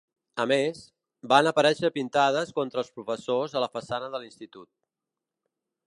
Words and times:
A 0.43 0.45
més, 0.51 0.79
van 1.33 1.49
aparèixer 1.51 1.91
pintades 1.99 2.55
contra 2.61 2.83
els 2.83 2.91
professors 2.97 3.57
a 3.61 3.65
la 3.65 3.71
façana 3.79 4.11
de 4.17 4.23
l’institut. 4.25 4.71